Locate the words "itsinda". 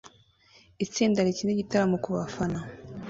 0.85-1.25